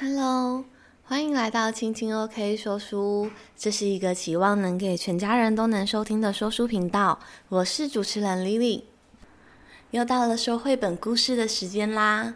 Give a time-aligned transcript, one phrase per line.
[0.00, 0.64] Hello，
[1.02, 3.28] 欢迎来到青青 OK 说书。
[3.56, 7.18] 这是一个期望能给全家人都能收听的说书频道。
[7.48, 8.84] 我是主持人 Lily。
[9.90, 12.34] 又到了说绘本故事的时间啦！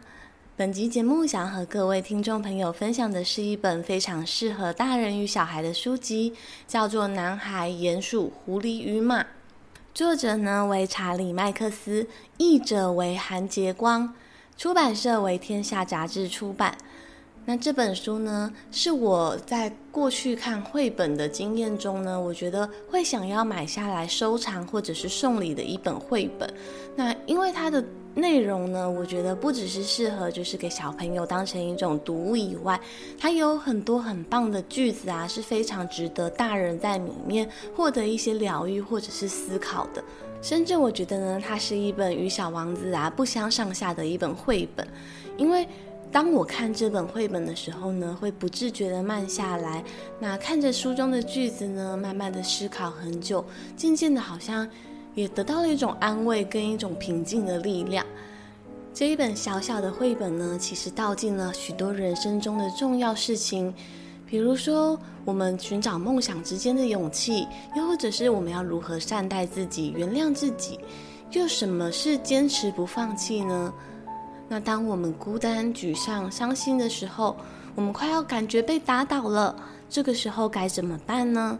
[0.57, 6.35] 本集节目想和各位听众朋友分享的是一本非常适合大人与小孩的书籍，
[6.67, 9.23] 叫做《男孩、鼹鼠、狐狸与马》。
[9.95, 14.13] 作者呢为查理·麦克斯，译者为韩杰光，
[14.57, 16.77] 出版社为天下杂志出版。
[17.45, 26.49] 那这本书呢，是我在过去看绘本的经验中呢，我觉得会想要买下来收藏或者是送礼的一本绘本。
[26.95, 27.85] 那因为它的
[28.15, 32.81] 内容呢，我觉得不只是适合就是给小朋友当成一种读物以外，
[33.19, 40.03] 它有很多很棒的句子啊，是非常值得大人在里面获得一些疗愈或者是思考的。
[40.41, 44.87] 甚至我觉得呢，它是一本与小王子啊不相上下的一本绘本，
[45.37, 45.67] 因为。
[46.13, 49.83] 当我看这本绘本的时候呢，会不自觉地慢下来，
[50.21, 53.43] 那看着书中的句子呢，慢慢地思考很久，
[53.75, 54.69] 渐渐的，好像
[55.15, 58.05] 也得到了一种安慰跟一种平静的力量。
[58.93, 63.73] 这一本小小的绘本呢，其实道尽了许多人生中的重要事情，
[64.27, 70.79] 比如说我们寻找梦想之间的勇气，又或者是我们要如何善待自己、原谅自己，
[71.31, 73.73] 又什么是坚持不放弃呢？
[74.53, 77.35] 那当我们孤单、沮丧、伤心的时候，
[77.75, 79.57] 我们快要感觉被打倒了，
[79.89, 81.59] 这个时候该怎么办呢？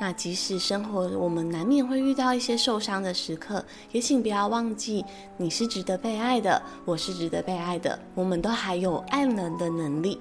[0.00, 5.04] 那即使生活我们难免会遇到一些受伤的时刻，也请不要忘记，
[5.38, 10.20] 你是值得被爱的，我是值得被爱的，我们都还有爱人的能力。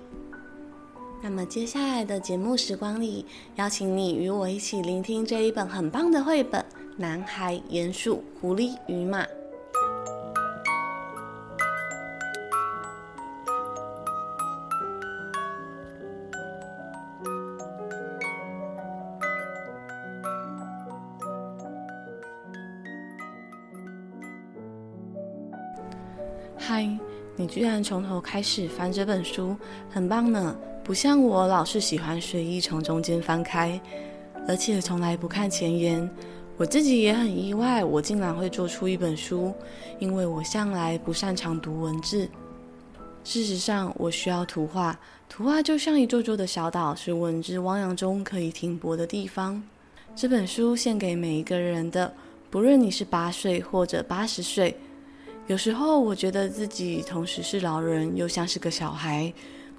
[1.22, 3.24] 那么接下来的节目时光里，
[3.58, 6.60] 邀请你与我一起聆听这一本很棒的绘本
[6.98, 9.22] 《男孩、鼹鼠、狐狸与马》。
[27.54, 29.56] 居然从头开始翻这本书，
[29.88, 30.58] 很棒呢！
[30.84, 33.80] 不像我老是喜欢随意从中间翻开，
[34.48, 36.10] 而且从来不看前言。
[36.58, 39.54] 我自己也很意外，我竟然会做出一本书，
[40.00, 42.28] 因为我向来不擅长读文字。
[43.24, 45.00] 事实上，我需要图画，
[45.30, 49.62] 图画就像一座座的小岛，是文字汪洋中可以停泊的地方。
[50.16, 52.12] 这本书献给每一个人的，
[52.50, 54.76] 不论你是八岁或者八十岁。
[55.48, 59.32] 有时候我觉得自己同时是老人，又像是个小孩。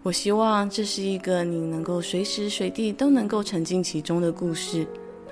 [0.02, 4.86] 我希望这是一个你能够随时随地都能够沉浸其中的故事。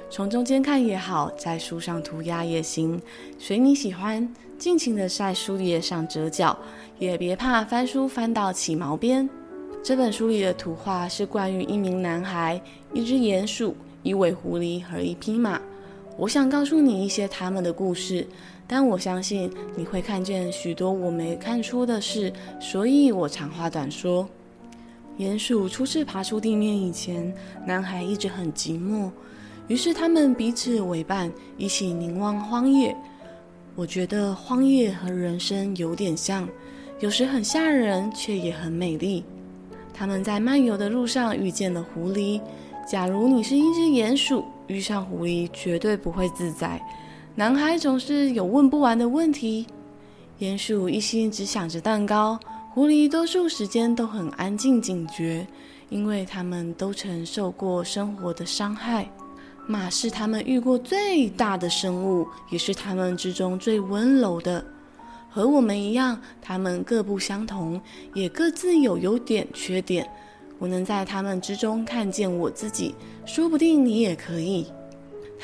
[0.08, 2.98] 从中间看也好，在书上涂鸦也行，
[3.38, 4.26] 随你喜欢，
[4.58, 6.56] 尽情的在书页上折角，
[6.98, 9.28] 也别怕翻书翻到起毛边。
[9.82, 12.58] 这本书里的图画是关于一名男孩、
[12.94, 15.60] 一只鼹鼠、一尾狐狸和一匹马。
[16.16, 18.26] 我想告诉你一些他们的故事。
[18.74, 24.26] 但我相信你会看见许多我没看出的事，所以我长话短说。
[25.18, 27.30] 鼹鼠初次爬出地面以前，
[27.66, 29.10] 男孩一直很寂寞，
[29.68, 32.96] 于是他们彼此为伴，一起凝望荒野。
[33.74, 36.48] 我觉得荒野和人生有点像，
[36.98, 39.22] 有时很吓人，却也很美丽。
[39.92, 42.40] 他们在漫游的路上遇见了狐狸。
[42.90, 46.80] 假如你是一只鼹鼠，遇上狐狸绝对不会自在。
[47.34, 49.66] 男孩总是有问不完的问题，
[50.38, 52.38] 鼹鼠一心只想着蛋糕，
[52.74, 55.46] 狐狸多数时间都很安静警觉，
[55.88, 59.10] 因为他们都曾受过生活的伤害。
[59.66, 64.62] 马是他们遇过最大的生物，也是他们之中最温柔的。
[65.30, 67.80] 和我们一样，他们各不相同，
[68.12, 70.06] 也各自有优点缺点。
[70.58, 72.94] 我能在他们之中看见我自己，
[73.24, 74.66] 说不定你也可以。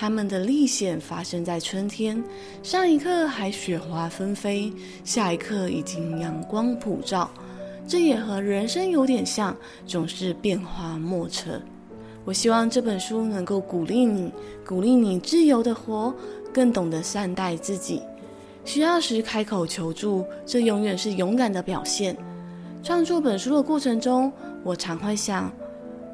[0.01, 2.23] 他们的历险发生在春天，
[2.63, 4.73] 上一刻还雪花纷飞，
[5.03, 7.29] 下一刻已经阳光普照。
[7.85, 9.57] 这也和人生有点像，
[9.89, 11.61] 总是变化莫测。
[12.25, 14.31] 我希望这本书能够鼓励你，
[14.65, 16.15] 鼓励你自由地活，
[16.55, 18.01] 更懂得善待自己。
[18.65, 22.17] 需要时开口求助，这永远是勇敢的表现。
[22.85, 25.53] 创作本书的过程中，我常会想：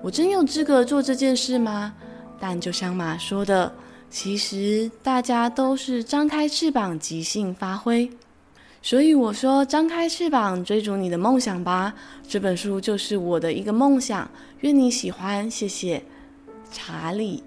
[0.01, 1.95] 我真有资格做这件事吗？
[2.39, 3.73] 但就像马说的，
[4.11, 8.11] 其实大家都是张开翅膀即兴发挥，
[8.83, 11.95] 所以我说张开翅膀追逐你的梦想吧。
[12.29, 16.03] 这本书就是我的一个梦想，愿你喜欢，谢谢，
[16.71, 17.43] 查理。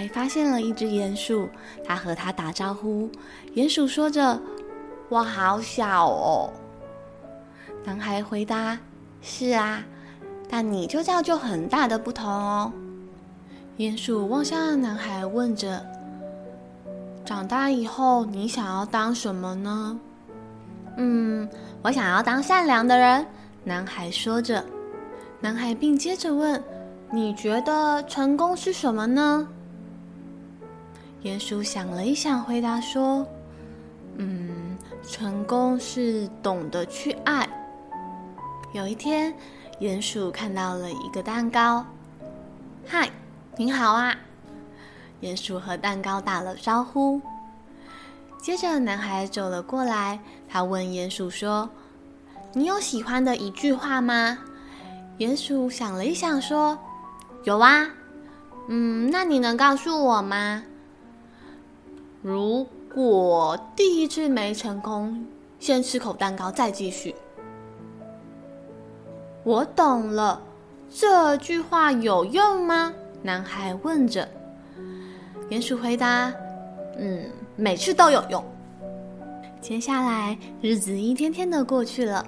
[0.00, 1.46] 还发现了一只鼹鼠，
[1.84, 3.06] 他和他打招呼。
[3.54, 4.40] 鼹鼠说着
[5.10, 6.50] ：“我好小哦。”
[7.84, 8.78] 男孩回答
[9.20, 9.84] ：“是啊，
[10.48, 12.72] 但你就造就很大的不同哦。”
[13.76, 15.84] 鼹鼠望向男孩，问着
[17.22, 20.00] ：“长大以后，你想要当什么呢
[20.96, 21.46] ？”“嗯，
[21.82, 23.26] 我想要当善良的人。”
[23.64, 24.64] 男孩说着。
[25.40, 26.62] 男孩并接着问。
[27.12, 29.46] 你觉得成功是什么呢？
[31.22, 33.26] 鼹鼠想了一想，回答说
[34.16, 37.46] ：“嗯，成功是懂得去爱。”
[38.72, 39.34] 有一天，
[39.80, 41.84] 鼹鼠看到了一个蛋糕。
[42.88, 43.10] “嗨，
[43.58, 44.16] 你好啊！”
[45.20, 47.20] 鼹鼠和蛋糕打了招呼。
[48.40, 50.18] 接着，男孩走了过来，
[50.48, 51.68] 他问鼹鼠说
[52.54, 54.38] ：“你有喜欢的一句话吗？”
[55.20, 56.78] 鼹鼠想了一想，说。
[57.44, 57.90] 有啊，
[58.68, 60.62] 嗯，那你能告诉我吗？
[62.22, 65.24] 如果第一次没成功，
[65.58, 67.14] 先吃口蛋糕再继续。
[69.42, 70.42] 我懂了，
[70.94, 72.92] 这句话有用吗？
[73.22, 74.28] 男孩问着。
[75.48, 76.30] 鼹鼠回答
[76.98, 77.24] ：“嗯，
[77.56, 78.44] 每次都有用。”
[79.62, 82.24] 接下来，日子一天天的过去了。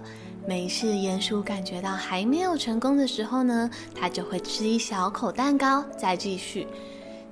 [0.46, 6.66] 每次鼹鼠感觉到还没有成功的时候呢，它就会吃一小口蛋糕，再继续。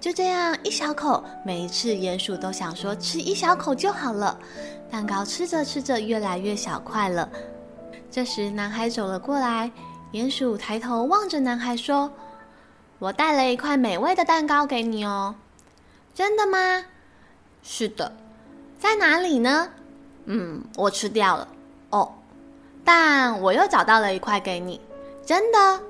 [0.01, 4.39] 就这样一小口，每一次鼹鼠都想说吃一小口就好了。
[4.91, 7.29] 蛋糕吃着吃着越来越小块了。
[8.11, 9.71] 这时男孩走了过来，
[10.13, 12.11] 鼹鼠抬头望着男孩说
[12.99, 15.35] ：“我带了一块美味的蛋糕给你哦。
[16.15, 16.83] ”“真的吗
[17.63, 18.11] ？”“是的。
[18.81, 19.69] ”“在哪里呢
[20.25, 21.47] ？”“嗯，我吃掉了。
[21.91, 22.15] ”“哦。”
[22.83, 24.81] 但我又找到了一块给你，
[25.27, 25.81] 真的？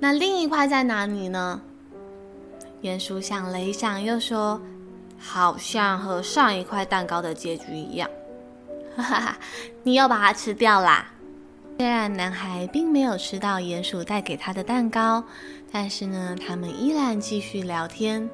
[0.00, 1.60] 那另一块在哪里呢？
[2.82, 4.60] 鼹鼠想了一想，又说
[5.18, 8.08] ：“好像和上一块蛋糕的结局一样。”
[8.96, 9.38] 哈哈哈，
[9.82, 11.10] 你又把它吃掉啦！
[11.78, 15.22] 虽然男孩并没有吃到鼹鼠带给他的蛋糕，
[15.70, 18.28] 但是呢，他们依然继续聊天。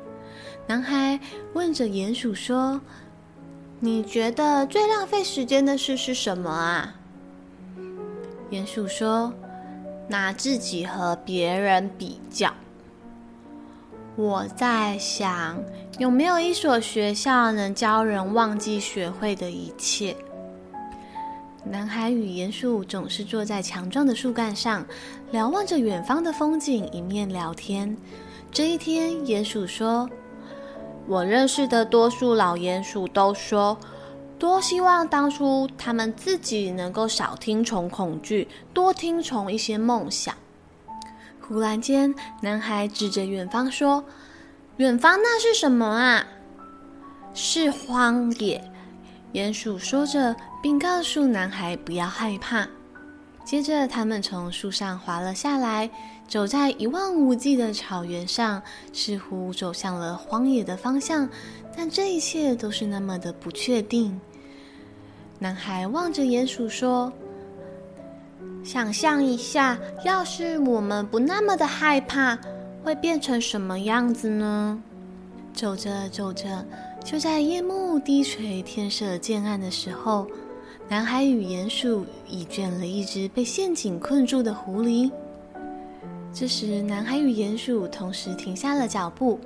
[0.67, 1.19] 男孩
[1.53, 2.81] 问着鼹鼠说
[3.81, 6.95] ：“你觉得最浪费时间的事是什么啊？”
[8.51, 9.33] 鼹鼠说
[10.09, 12.53] ：“拿自己和别人比较。
[14.17, 15.61] 我在想，
[15.99, 20.17] 有没有一所学校能教人忘记学会的一切？”
[21.67, 24.87] 男孩与鼹鼠总是坐在强壮的树干上，
[25.33, 27.97] 瞭望着远方的风景，一面聊天。
[28.53, 30.09] 这一天，鼹鼠说
[31.09, 33.77] ：“我认识的多数老鼹鼠都说。”
[34.37, 40.35] 多希望当初他们自己能够少听从恐惧，多听从一些梦想。
[41.47, 44.03] 忽然间，男孩指着远方说
[44.79, 46.27] ：“远方那是什么啊
[47.35, 48.63] ？”“是荒野。”
[49.35, 52.67] 鼹鼠说着，并告诉男孩不要害怕。
[53.45, 55.91] 接着，他们从树上滑了下来，
[56.27, 58.63] 走在一望无际的草原上，
[58.93, 61.29] 似乎走向了荒野的方向。
[61.77, 64.19] 但这一切都是那么的不确定。
[65.41, 67.13] 男孩望着鼹鼠说
[68.65, 72.39] ：“想象一下，要是我们不那么的害怕，
[72.83, 74.83] 会变成什么样子呢？”
[75.53, 76.65] 走着走着，
[77.05, 80.27] 就在夜幕低垂、天色渐暗的时候，
[80.89, 85.11] 男孩与鼹鼠已卷了一只被陷阱困住的狐狸。
[86.33, 89.39] 这时，男孩与鼹鼠同时停下了脚步。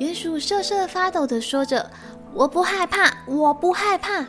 [0.00, 1.88] 鼹鼠瑟瑟发抖地说着
[2.34, 4.26] ：“我不害怕，我不害怕。”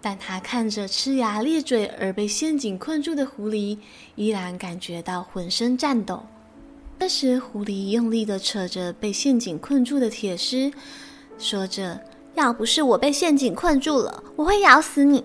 [0.00, 3.78] 但他看着呲牙咧嘴而被陷阱困住的狐狸，
[4.14, 6.22] 依然感觉到浑身颤抖。
[7.00, 10.70] 这时，狐狸用力地扯着被陷阱困住的铁丝，
[11.38, 12.00] 说着
[12.34, 15.24] ：“要不是我被陷阱困住了，我会咬死你。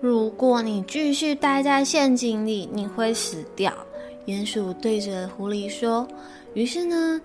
[0.00, 3.72] 如果你继续待在陷阱里，你会死掉。”
[4.26, 6.06] 鼹鼠对着狐狸说。
[6.54, 7.20] 于是呢，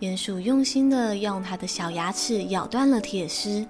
[0.00, 3.64] 鼹鼠用心地用它的小牙齿咬断了铁丝。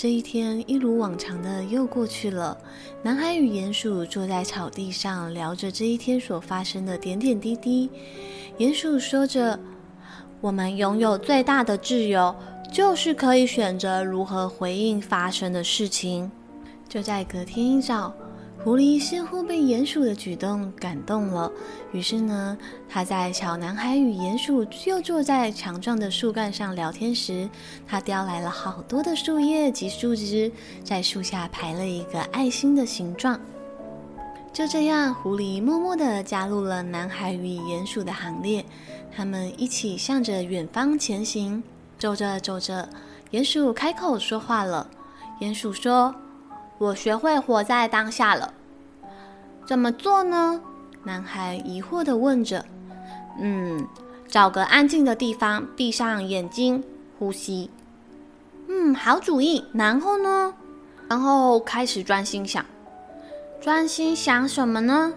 [0.00, 2.56] 这一天一如往常的又过去了。
[3.02, 7.90] 男孩与鼹鼠坐在草地上聊着这一天所发生的点点滴滴。
[8.58, 9.58] 鼹鼠说着
[10.40, 12.32] ：“我们拥有最大的自由，
[12.72, 16.30] 就是可以选择如何回应发生的事情。”
[16.88, 18.14] 就在隔天一早。
[18.68, 21.50] 狐狸似乎被鼹鼠的举动感动了，
[21.90, 22.54] 于是呢，
[22.86, 27.48] 他在小男孩与鼹鼠又坐在强壮的树干上聊天时，
[27.86, 30.52] 他叼来了好多的树叶及树枝，
[30.84, 33.40] 在树下排了一个爱心的形状。
[34.52, 38.62] 就这样，狐狸默默地加入了男孩与鼹鼠的行列。
[39.16, 41.62] 他们一起向着远方前行。
[41.98, 42.86] 走着走着，
[43.30, 44.86] 鼹鼠开口说话了。
[45.40, 46.14] 鼹鼠说
[46.76, 48.52] ：“我学会活在当下了。”
[49.68, 50.58] 怎么做呢？
[51.04, 52.64] 男孩疑惑地问着。
[53.38, 53.86] “嗯，
[54.26, 56.82] 找个安静的地方，闭上眼睛，
[57.18, 57.68] 呼吸。
[58.66, 60.54] ”“嗯，好主意。”然后呢？
[61.06, 62.64] 然后开始专心想。
[63.60, 65.12] 专心想什么呢？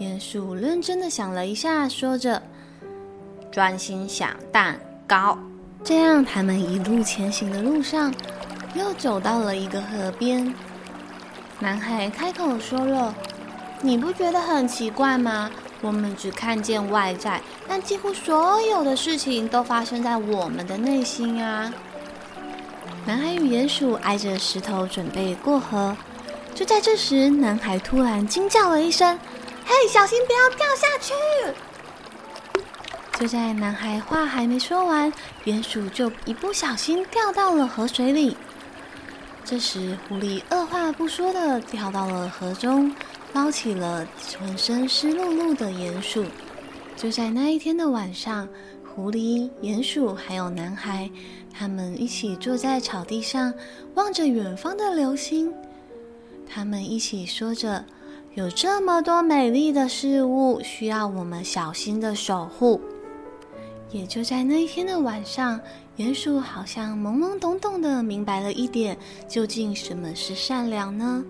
[0.00, 2.42] 鼹鼠认真的想了一下，说着
[3.52, 4.76] ：“专心想蛋
[5.06, 5.38] 糕。”
[5.84, 8.12] 这样，他们一路前行的路上，
[8.74, 10.52] 又走到了一个河边。
[11.60, 13.14] 男孩开口说了
[13.82, 15.50] ：“你不觉得很奇怪吗？
[15.82, 21.72] 我们只看见外在，但几乎所有的事情都发生在我们的内心啊！”
[23.06, 25.96] 男孩与鼹鼠挨着石头准备过河，
[26.54, 29.18] 就在这时，男孩突然惊叫了一声。
[29.64, 31.12] 嘿，小心不要掉下去！
[33.20, 35.12] 就在男孩话还没说完，
[35.44, 38.36] 鼹鼠就一不小心掉到了河水里。
[39.44, 42.92] 这时，狐狸二话不说的跳到了河中，
[43.36, 46.24] 捞起了浑身湿漉漉的鼹鼠。
[46.96, 48.48] 就在那一天的晚上，
[48.82, 51.10] 狐狸、鼹鼠还有男孩，
[51.52, 53.52] 他们一起坐在草地上，
[53.94, 55.52] 望着远方的流星。
[56.48, 57.84] 他们一起说着。
[58.34, 62.78] 有这么多美丽的事物需要我们小心的守护。
[63.90, 65.60] 也就在那一天的晚上，
[65.98, 68.96] 鼹鼠好像懵懵懂懂的明白了一点：
[69.28, 71.24] 究竟什么是善良呢？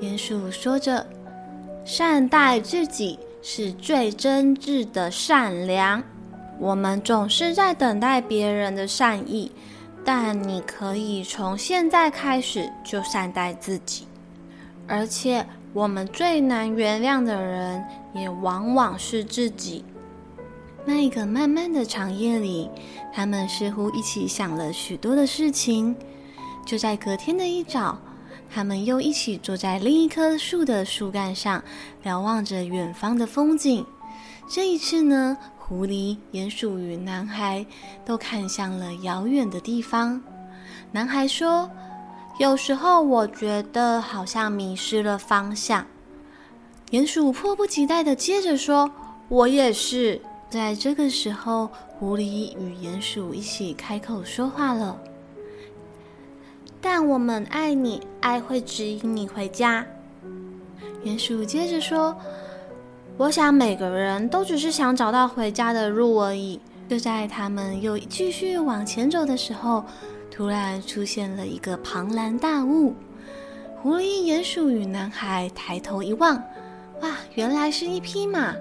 [0.00, 1.04] 鼹鼠说着
[1.84, 6.02] ：“善待自己是最真挚的善良。
[6.58, 9.50] 我们总是在等待别人的善意，
[10.04, 14.06] 但你可以从现在开始就善待自己。”
[14.86, 19.84] 而且，我们最难原谅的人，也往往是自己。
[20.84, 22.70] 那一个漫漫的长夜里，
[23.12, 25.94] 他们似乎一起想了许多的事情。
[26.64, 27.98] 就在隔天的一早，
[28.50, 31.62] 他们又一起坐在另一棵树的树干上，
[32.02, 33.84] 瞭望着远方的风景。
[34.48, 37.64] 这一次呢，狐狸、鼹鼠与男孩
[38.04, 40.22] 都看向了遥远的地方。
[40.92, 41.70] 男孩说。
[42.38, 45.84] 有时候我觉得好像迷失了方向。
[46.92, 48.88] 鼹鼠迫不及待地接着说
[49.28, 54.96] ：“我也是。”在这个时候，狐狸与鼹鼠一起开口说话了
[56.80, 59.86] ：“但我们爱你，爱会指引你回家。”
[61.04, 62.16] 鼹鼠接着说
[63.16, 69.84] ：“我想每个人都只是想找到回家的路而已。”就在他们又继续往前走的时候，
[70.30, 72.94] 突然出现了一个庞然大物，
[73.82, 76.42] 狐狸、鼹鼠与男孩抬头一望，
[77.02, 78.54] 哇，原来是一匹马。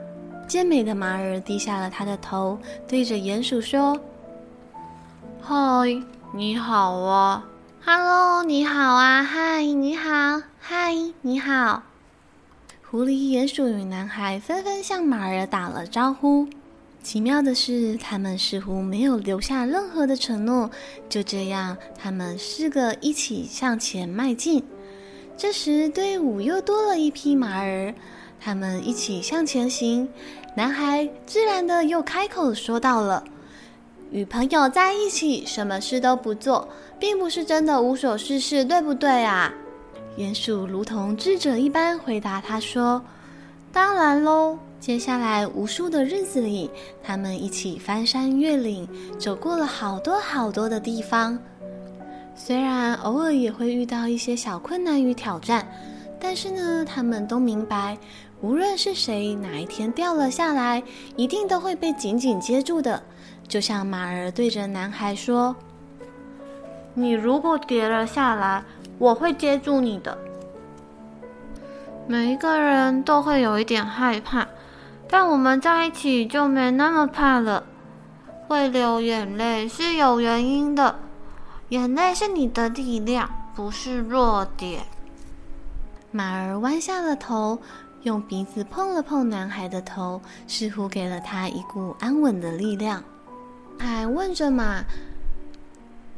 [0.46, 3.98] 健美的马儿低下了他的头，对着鼹鼠说
[5.42, 5.56] ：“嗨，
[6.34, 7.46] 你好啊
[7.90, 11.84] ，Hello，你好啊，嗨，你好，嗨，你好。”
[12.92, 16.50] 狐狸、鼹鼠与男孩纷纷向马儿打了招呼。
[17.02, 20.70] 奇妙的是，他们似乎没有留下任何的承诺。
[21.08, 24.66] 就这样，他们四个一起向前迈进。
[25.38, 27.96] 这时，队伍又多了一匹马儿，
[28.38, 30.10] 他们一起向前行。
[30.56, 33.24] 男孩自然的又开口说道了
[34.12, 36.68] ：“与朋友在一起，什么事都不做，
[37.00, 39.54] 并不是真的无所事事，对不对啊？”
[40.18, 43.02] 鼹鼠如同智者一般回答他说
[43.72, 46.70] ：“当然喽。”接下来无数的日子里，
[47.04, 48.88] 他们一起翻山越岭，
[49.18, 51.38] 走过了好多好多的地方。
[52.36, 55.68] 虽然偶尔也会遇到一些小困难与挑战，
[56.20, 57.98] 但是呢，他们都明白，
[58.40, 60.82] 无论是谁哪一天掉了下来，
[61.16, 63.02] 一定都会被紧紧接住的。
[63.48, 65.56] 就像马儿对着男孩说
[66.98, 68.64] ：“你如果跌了下来，
[68.98, 70.18] 我会接住你的。”
[72.10, 74.48] 每一个人都会有一点害怕。
[75.10, 77.64] 但我们在一起就没那么怕了。
[78.48, 81.00] 会流眼泪是有原因的，
[81.70, 84.82] 眼泪是你的力量，不是弱点。
[86.12, 87.60] 马儿弯下了头，
[88.04, 93.04] 用鼻子碰了碰男孩的头，似乎给了他一股安稳的力量。
[93.80, 94.84] 还问着马：“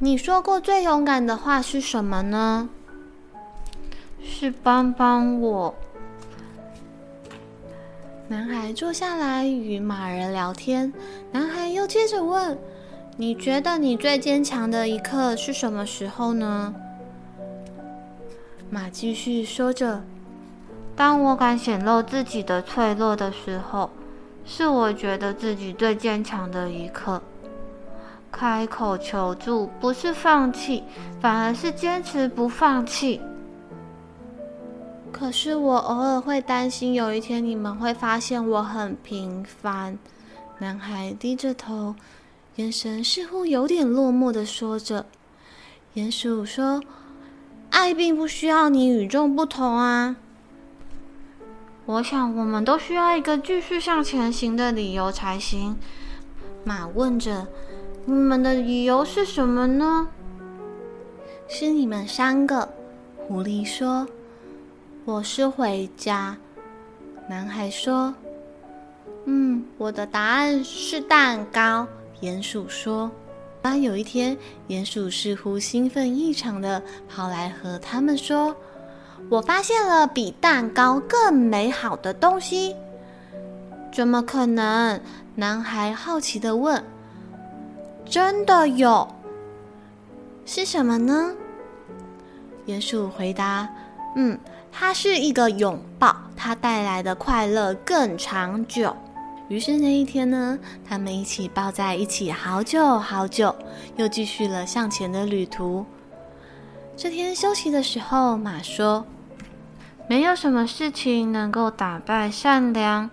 [0.01, 2.69] 你说过最勇敢的话是什么呢？”
[4.23, 5.75] 是帮帮我。
[8.29, 10.93] 男孩坐下来与马儿聊天。
[11.31, 12.57] 男孩又接着问
[13.17, 16.73] ：“你觉得你最坚强的一刻是什么时候呢？”
[18.71, 20.03] 马继续说着
[20.95, 23.89] ：“当我敢显露自己的脆弱的时候，
[24.45, 27.21] 是我觉得自己最坚强的一刻。
[28.31, 30.83] 开口求助不是放弃，
[31.19, 33.19] 反而是坚持不放弃。
[35.11, 39.97] 可是我偶尔会担心，有一天你们会发现我很平凡。
[40.59, 41.95] 男孩低着头，
[42.57, 45.05] 眼神似乎有点落寞的说着。
[45.95, 46.81] 鼹鼠说
[47.71, 50.15] ：“爱并不需要你与众不同啊。”
[51.85, 55.75] 我想，我们都需要一个继续向前行的理由才行。
[56.63, 57.47] 马问着
[58.09, 60.07] ：“你们的理由是什么呢？”
[61.47, 62.67] 是你们三个。
[63.27, 64.07] 狐狸说
[65.05, 66.35] ：“我是回家。”
[67.29, 68.11] 男孩说
[69.25, 71.87] ：“嗯，我的答案是蛋糕。”
[72.21, 73.11] 鼹鼠说。
[73.61, 74.35] 当有一天，
[74.69, 78.55] 鼹鼠似乎兴奋异常的跑来和他们说。
[79.29, 82.75] 我发现了比蛋糕更美好的东西，
[83.91, 84.99] 怎么可能？
[85.35, 86.83] 男孩好奇的问。
[88.09, 89.07] 真的有？
[90.43, 91.35] 是什么呢？
[92.65, 93.69] 鼹鼠回答
[94.17, 94.39] ：“嗯，
[94.71, 98.95] 它是一个拥抱，它带来的快乐更长久。”
[99.47, 103.55] 于是那一天呢，他们一起抱在一起，好久好久，
[103.95, 105.85] 又继续了向前的旅途。
[106.97, 109.05] 这天休息的时候，马说。
[110.07, 113.11] 没有什么事情能够打败善良。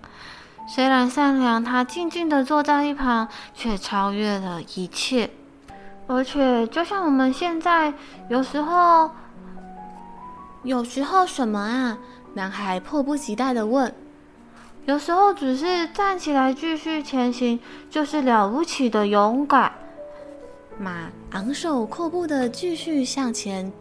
[0.69, 5.31] 虽然善良，他静静地坐在一旁，却超越了一切。
[6.09, 7.95] 而且，就像我们现在，
[8.29, 9.11] 有时候，
[10.63, 11.99] 有时候什么啊？
[12.35, 13.95] 男孩迫不及待地问。
[14.85, 17.59] 有时候，只是站起来继续前行，
[17.89, 19.73] 就是了不起的勇敢。
[20.79, 23.73] 马昂首阔步地继续向前。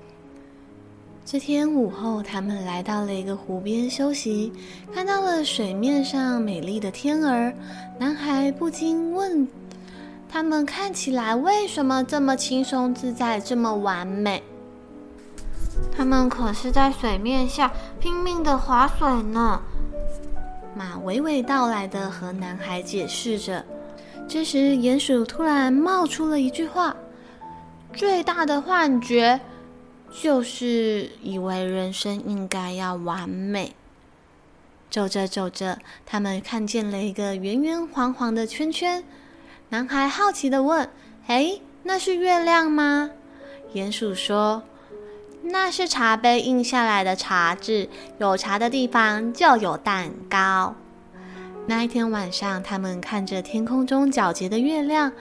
[1.28, 4.54] 这天午后，他们来到了一个湖边休息，
[4.94, 7.52] 看到了水面上美丽的天鹅。
[7.98, 9.48] 男孩不禁问
[10.30, 14.44] ：“他们看起来为什么这么轻松自在，这么完美？”
[15.92, 19.60] 他们可是在水面下拼命的划水呢。
[20.76, 23.66] 马娓娓道来的和男孩解释着。
[24.28, 26.96] 这时，鼹鼠突然冒出了一句话
[27.96, 29.40] ：“最大的幻觉。”
[30.22, 33.76] 就是以为人生应该要完美。
[34.90, 39.04] 走着走着，他们看见了一个圆圆黄黄的圈圈。
[39.70, 40.90] 男孩好奇地问
[41.28, 43.12] ：“哎，那是月亮吗？”
[43.74, 44.64] 鼹鼠说
[45.44, 50.76] ：“那是茶杯印下来的茶字，有茶的地方就有蛋糕。”
[51.68, 55.12] 那一天晚上，他们看着天空中皎洁的月亮。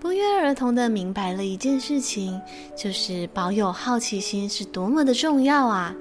[0.00, 2.40] 不约而同的明白了一件事情，
[2.74, 5.94] 就是保有好奇心是多么的重要啊！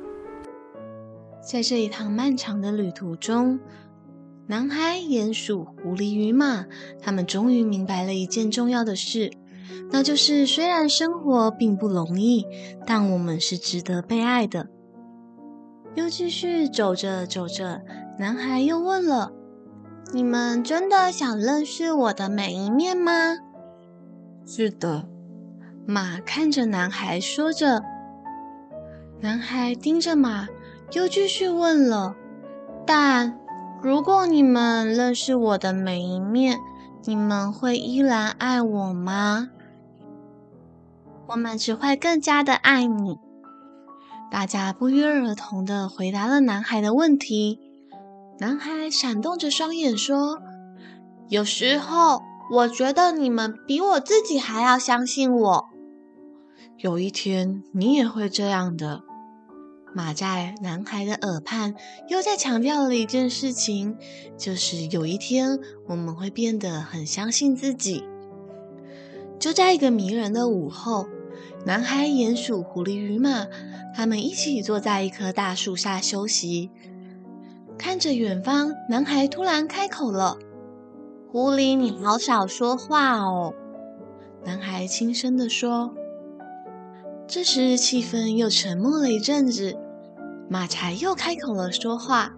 [1.41, 3.59] 在这一趟漫长的旅途中，
[4.47, 6.65] 男孩、鼹鼠、狐狸与马，
[7.01, 9.31] 他们终于明白了一件重要的事，
[9.91, 12.45] 那就是虽然生活并不容易，
[12.85, 14.67] 但我们是值得被爱的。
[15.95, 17.81] 又继续走着走着，
[18.17, 19.33] 男孩又问了
[20.13, 23.39] ：“你们真的想认识我的每一面吗？”
[24.51, 25.07] 是的，
[25.85, 27.83] 马看着男孩说着。
[29.19, 30.47] 男孩盯着马，
[30.93, 32.15] 又继续问了
[32.83, 33.39] ：“但
[33.83, 36.57] 如果你们认识我的每一面，
[37.05, 39.51] 你们会依然爱我吗
[41.29, 43.19] ？”“我们只会更加的爱你。”
[44.31, 47.59] 大家不约而同的回答了男孩的问题。
[48.39, 50.41] 男孩闪动着双眼说
[51.29, 55.69] ：“有时候。”我觉得你们比我自己还要相信我。
[56.77, 59.03] 有一天，你也会这样的。
[59.93, 61.75] 马在男孩的耳畔
[62.07, 63.97] 又再强调了一件事情，
[64.37, 68.03] 就是有一天我们会变得很相信自己。
[69.39, 71.07] 就在一个迷人的午后，
[71.65, 73.47] 男孩、鼹鼠、狐狸与马，
[73.95, 76.71] 他们一起坐在一棵大树下休息，
[77.77, 78.73] 看着远方。
[78.89, 80.37] 男孩突然开口了。
[81.31, 83.53] 狐狸，你好少说话哦。”
[84.45, 85.93] 男孩轻声地说。
[87.27, 89.77] 这时，气氛又沉默了一阵子。
[90.49, 92.33] 马才又开口了，说话：“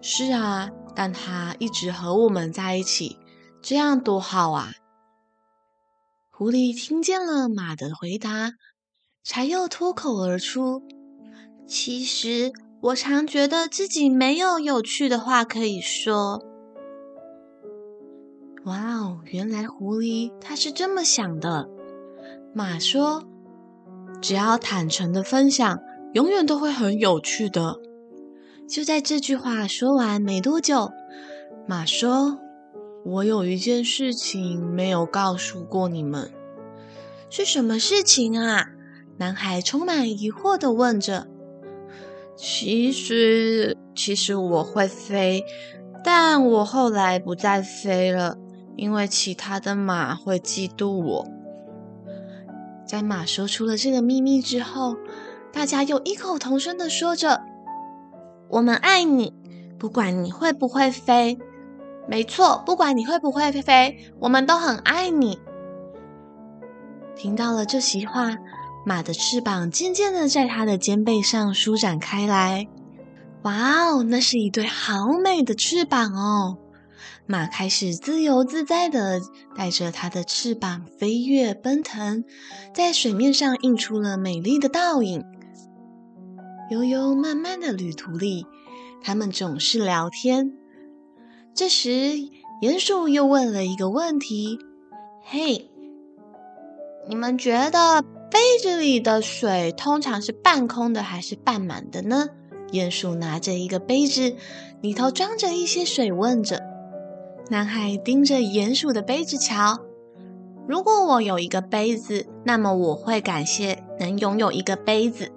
[0.00, 3.18] 是啊，但他一直和我们在一起，
[3.60, 4.70] 这样多好啊！”
[6.30, 8.52] 狐狸听见了马的回答，
[9.24, 10.84] 才又脱口而出
[11.66, 16.44] ：“其实，我常觉得自己没有有趣的话可以说。”
[18.68, 19.20] 哇哦！
[19.24, 21.70] 原来狐狸它是这么想的。
[22.52, 23.24] 马说
[24.20, 25.80] ：“只要坦诚的分享，
[26.12, 27.76] 永远都会很有趣的。”
[28.68, 30.90] 就在这句话说完没多久，
[31.66, 32.38] 马说
[33.06, 36.30] ：“我有一件事情没有告诉过你们，
[37.30, 38.66] 是什么事情啊？”
[39.16, 41.26] 男孩充满疑惑的问着。
[42.36, 45.42] 其实，其实我会飞，
[46.04, 48.36] 但我后来不再飞了，
[48.78, 51.28] 因为其他的马会嫉妒我。
[52.86, 54.96] 在马说出了这个秘密之后，
[55.52, 57.42] 大家又异口同声的说着
[58.48, 59.34] ：“我们爱你，
[59.78, 61.36] 不管你会不会飞。”
[62.08, 65.40] 没错，不管你会不会飞，我们都很爱你。
[67.16, 68.38] 听到了这席话。
[68.86, 72.66] 马的翅膀渐渐的在它的肩背上舒展开来，
[73.42, 76.56] 哇哦，那是一对好美的翅膀哦！
[77.30, 79.20] 马开始自由自在的
[79.54, 82.24] 带着它的翅膀飞跃奔腾，
[82.74, 85.22] 在水面上映出了美丽的倒影。
[86.70, 88.46] 悠悠慢慢的旅途里，
[89.02, 90.54] 他们总是聊天。
[91.54, 91.90] 这时，
[92.62, 94.58] 鼹鼠又问了一个问题
[95.22, 95.70] ：“嘿，
[97.08, 102.28] 你们觉得？”杯子里的水通常是半空的还是半满的呢？
[102.72, 104.34] 鼹鼠拿着一个杯子，
[104.82, 106.67] 里头装着一些水，问着。
[107.50, 109.80] 男孩盯着鼹鼠的杯子瞧。
[110.68, 115.32] 如果我有一个杯子，那么我会感谢能拥有一个杯子。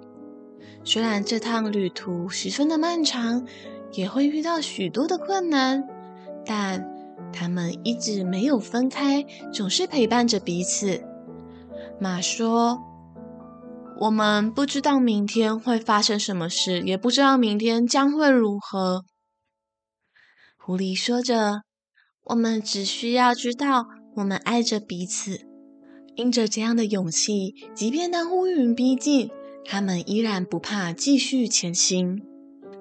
[0.84, 3.46] 虽然这趟旅途十分的漫长，
[3.92, 5.88] 也会遇到许多的困难，
[6.44, 6.86] 但
[7.32, 11.02] 他们一直没有分开，总是陪伴着彼此。
[11.98, 12.78] 马说
[14.00, 19.04] ：“我们不知道明天会发生什么事，也不知道明天将会如何。”
[20.58, 21.62] 狐狸说着
[22.24, 25.40] ：“我们只需要知道，我们爱着彼此。
[26.14, 29.30] 因着这样的勇气，即便当乌云逼近，
[29.64, 32.22] 他们依然不怕，继续前行。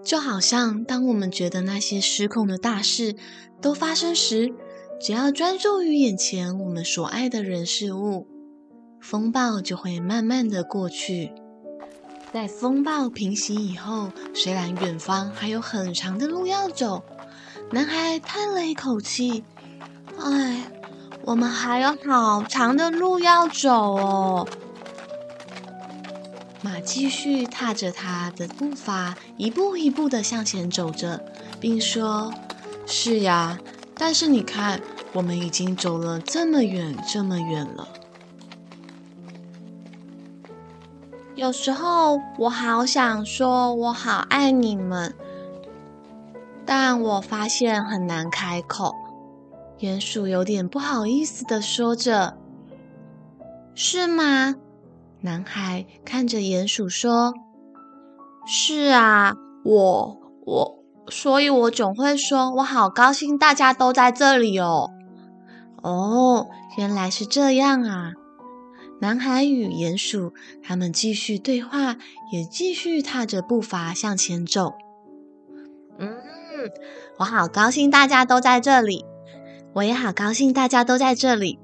[0.03, 3.15] 就好像当我们觉得那些失控的大事
[3.61, 4.53] 都发生时，
[4.99, 8.27] 只要专注于眼前我们所爱的人事物。”
[9.01, 11.31] 风暴就会慢慢的过去。
[12.31, 17.03] 在风暴平息以后，虽然远方还有很长的路要走，
[17.73, 19.45] 男孩叹了一口气
[20.19, 20.69] ：“哎，
[21.23, 24.45] 我们还有好长的路要走哦。”
[26.61, 31.23] 马继续踏着他的步伐，一步一步的向前走着，
[31.61, 32.33] 并说
[32.85, 33.57] ：“是呀，
[33.95, 34.81] 但是你看，
[35.13, 37.87] 我们已经走了这么远，这么远了。”
[41.35, 45.15] 有时候我好想说，我好爱你们，
[46.73, 48.95] 但我发现很难开口。
[49.79, 52.37] 鼹鼠有点不好意思地说着
[53.75, 54.55] ：“是吗？”
[55.19, 57.33] 男孩看着鼹鼠说
[58.47, 59.33] ：“是啊，
[59.65, 60.79] 我我，
[61.09, 64.91] 所以我总会说，我好高兴大家都在这里哦。”
[65.83, 68.13] 哦，原来是这样啊。
[69.01, 70.31] 男孩与鼹鼠，
[70.63, 71.97] 他们继续对话，
[72.31, 74.75] 也继续踏着步伐向前走。
[76.61, 76.71] 嗯，
[77.17, 79.03] 我好高兴大家都在这里，
[79.73, 81.57] 我也好高兴大家都在这里，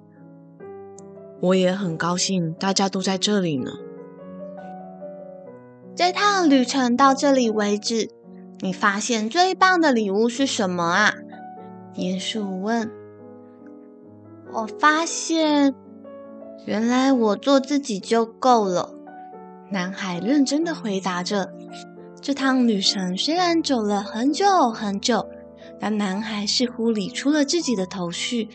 [1.39, 3.71] 我也很高兴大家都在这里呢。
[5.95, 8.09] 这趟旅程到这里为止，
[8.61, 11.13] 你发现最棒的礼物是什么啊？
[11.93, 12.91] 鼹鼠问。
[14.51, 15.75] 我发现。
[16.65, 18.93] 原来我做自己就够了，
[19.71, 21.53] 男孩认真的回答着。
[22.27, 25.29] 这趟旅程虽然走了很久很久，
[25.79, 28.49] 但男孩似乎理出了自己的头绪。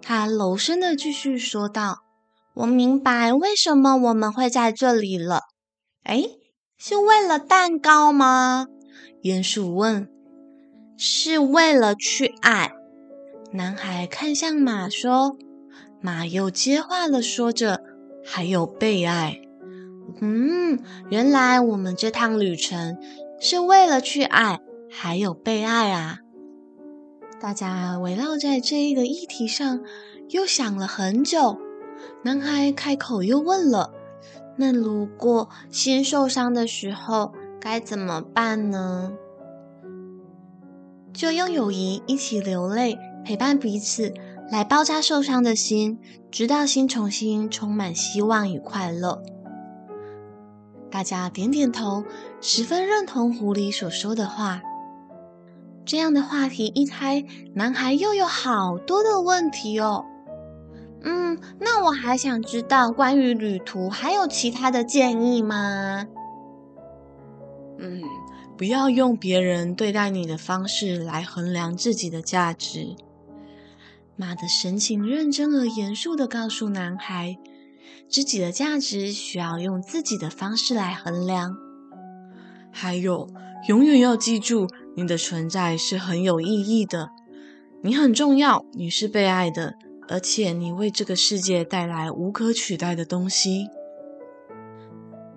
[0.00, 2.04] 他柔声的继续说道
[2.54, 5.40] ：“我明白为什么我们会在这里了。
[6.04, 6.22] 哎，
[6.78, 8.68] 是为了蛋糕吗？”
[9.24, 10.08] 鼹鼠问。
[10.96, 12.70] “是为了去爱。”
[13.50, 15.36] 男孩看向马说。
[16.00, 17.80] 马又接话了，说着
[18.24, 19.40] ：“还有被爱。”
[20.20, 20.78] 嗯，
[21.10, 22.96] 原来我们这趟旅程
[23.40, 26.20] 是为了去爱，还有被爱啊！
[27.40, 29.80] 大家围绕在这一个议题上，
[30.30, 31.58] 又想了很久。
[32.22, 33.92] 男孩开口又问了
[34.56, 39.12] ：“那如果心受伤的时候该怎么办呢？”
[41.12, 44.14] 就用友谊一起流泪，陪伴彼此。
[44.48, 45.98] 来包扎受伤的心，
[46.30, 49.20] 直到心重新充满希望与快乐。
[50.90, 52.04] 大家点点头，
[52.40, 54.62] 十分认同狐狸所说的话。
[55.84, 60.04] 这样的话题一开，男孩又有好多的问题哦。
[61.02, 66.06] 嗯，那我还想知道关于旅途还有其他的建议吗？
[67.78, 68.02] 嗯，
[68.56, 72.96] 不要用别人对待你的方式来衡量自己的价值。
[74.16, 77.36] 马的神情认真而严肃的告诉男孩
[78.08, 81.56] ：“自己的价值需要用自己的方式来衡量。
[82.70, 83.28] 还有，
[83.68, 87.10] 永远要记住，你的存在是很有意义的。
[87.82, 89.74] 你很重要，你是被爱的，
[90.08, 93.68] 而且你为这个世界带来无可取代的东西。”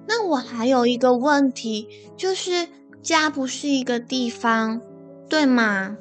[0.08, 2.68] 那我还有一个问题，就是
[3.02, 4.82] 家不是一个地方，
[5.30, 5.98] 对吗？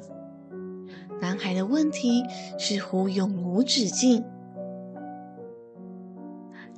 [1.21, 2.23] 男孩的问题
[2.57, 4.23] 似乎永无止境，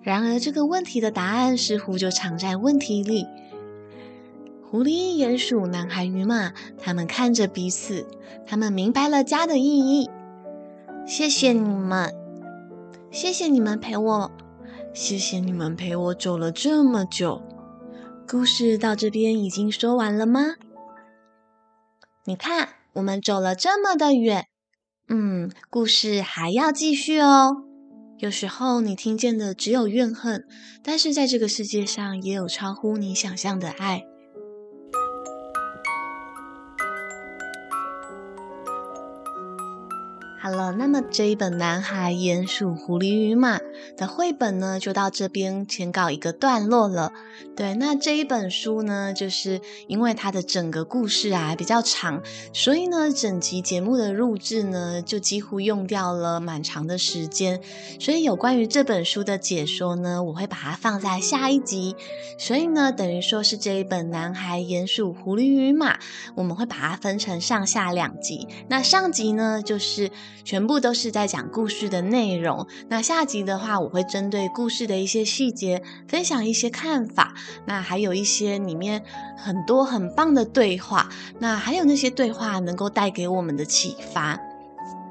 [0.02, 3.28] 然而这个问题的答案似乎就藏在问题里。
[4.64, 8.08] 狐狸、鼹鼠、男孩与马，他们看着彼此，
[8.46, 10.10] 他们明白了家的意义。
[11.06, 12.14] 谢谢你们，
[13.12, 14.32] 谢谢你们陪我，
[14.94, 17.42] 谢谢你们陪我走了这么久。
[18.28, 20.56] 故事到这边已经说完了吗？
[22.26, 22.70] 你看。
[22.96, 24.48] 我们走了这么的远，
[25.08, 27.64] 嗯，故事还要继续哦。
[28.22, 30.46] 有时候你听见的只有怨恨，
[30.84, 34.04] 但是在这个世界上也有超乎你想象的爱。
[40.72, 43.58] 那么这一本《男孩、鼹鼠、狐狸与马》
[43.98, 47.12] 的绘本呢，就到这边先告一个段落了。
[47.56, 52.22] 对，那这一本书呢，就是因为它的整个故事啊比较长，
[52.54, 57.62] 所以呢，整集节目的录制呢，就几乎用掉了蛮长的时间。
[58.00, 61.96] 所以有关于这本书的解说呢，我会把它放在下一集。
[62.38, 65.98] 所以呢，等于说是这一本《男孩、鼹鼠、狐狸与马》，
[66.36, 68.48] 我们会把它分成上下两集。
[68.68, 70.10] 那上集呢，就是。
[70.44, 72.68] 全全部都是在讲故事的内容。
[72.88, 77.34] 那下集的话，我会针对故事的一些细节分享一些看法。
[77.66, 79.04] 那还有一些里面
[79.36, 81.10] 很多很棒的对话。
[81.40, 84.40] 那还有那些对话能够带给我们的启发。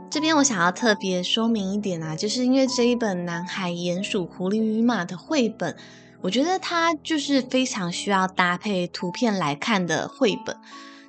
[0.08, 5.74] 这边我想要特别说明一点啊，就是因为这一本《男孩、鼹鼠、狐狸与马》的绘本，
[6.20, 10.56] 我觉得它就是非常需要搭配图片来看的绘本。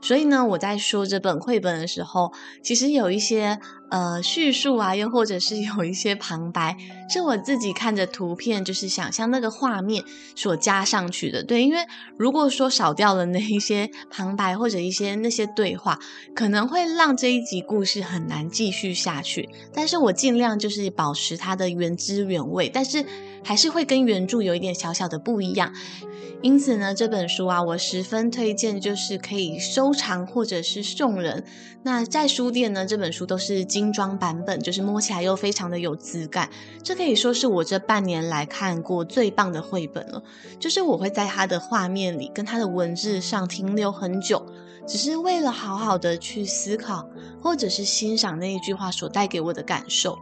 [0.04, 3.60] 所以呢，我在说这本绘本的时候，其实有一些
[3.92, 6.76] 呃叙述啊，又或者是有一些旁白，
[7.12, 10.04] 是我自己看着图片，就是想象那个画面
[10.36, 11.44] 所加上去的。
[11.44, 11.80] 对，因为
[12.18, 16.00] 如果说少掉了那一些旁白或者一些那些对话，
[16.34, 19.50] 可能会让这一集故事很难继续下去。
[19.74, 23.06] 但是我尽量就是保持它的原汁原味，但是
[23.44, 25.74] 还是会跟原著有一点小小的不一样。
[26.44, 31.46] 因此呢，这本书啊，我十分推荐，就是可以收藏或者是送人。
[31.84, 36.50] 那在书店呢，这本书都是精装版本，就是摸起来又非常的有质感。
[36.82, 40.22] 这可以说是我这半年来看过最棒的绘本了。
[40.60, 44.46] 就是我会在他的画面里跟他的文字上停留很久，
[44.88, 47.10] 只是为了好好的去思考，
[47.42, 50.16] 或者是欣赏那一句话所带给我的感受。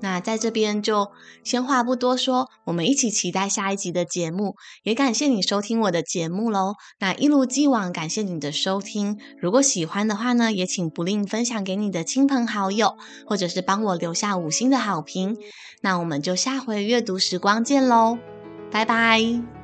[0.00, 1.10] 那在这边就
[1.42, 4.54] 先话不多说，我们一起期待下一集的节目。
[4.82, 6.74] 也感谢你收听我的节目喽。
[7.00, 9.18] 那一如既往，感谢你的收听。
[9.40, 15.36] 如果喜欢的话呢，也请不吝分享给你的亲朋好友，或者是帮我留下五星的好评。
[15.80, 18.18] 那我们就下回阅读时光见喽，
[18.70, 19.57] 拜拜。